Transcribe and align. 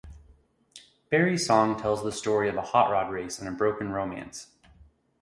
Berry's 1.11 1.45
song 1.45 1.79
tells 1.79 2.03
the 2.03 2.11
story 2.11 2.49
of 2.49 2.55
a 2.57 2.63
hot 2.63 2.89
rod 2.89 3.11
race 3.11 3.37
and 3.37 3.47
a 3.47 3.51
broken 3.51 3.91
romance. 3.91 4.47